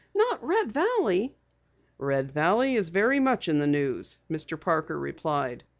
"Not 0.15 0.43
Red 0.43 0.71
Valley?" 0.71 1.35
"Red 1.99 2.31
Valley 2.31 2.73
is 2.73 2.89
very 2.89 3.19
much 3.19 3.47
in 3.47 3.59
the 3.59 3.67
news," 3.67 4.17
Mr. 4.31 4.59
Parker 4.59 4.97
replied. 4.97 5.63